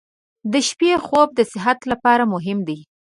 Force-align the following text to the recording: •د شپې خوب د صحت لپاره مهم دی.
•د 0.51 0.53
شپې 0.67 0.91
خوب 1.05 1.29
د 1.37 1.41
صحت 1.53 1.79
لپاره 1.91 2.23
مهم 2.33 2.59
دی. 2.67 2.79